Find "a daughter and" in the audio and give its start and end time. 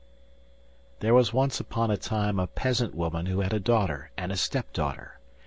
3.53-4.31